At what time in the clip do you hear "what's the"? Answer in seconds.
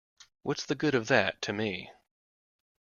0.41-0.73